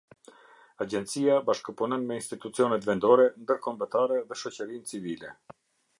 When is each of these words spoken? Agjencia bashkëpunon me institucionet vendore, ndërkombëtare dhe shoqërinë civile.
Agjencia 0.85 1.35
bashkëpunon 1.49 2.07
me 2.11 2.17
institucionet 2.21 2.89
vendore, 2.89 3.27
ndërkombëtare 3.45 4.21
dhe 4.33 4.39
shoqërinë 4.45 4.93
civile. 4.95 5.35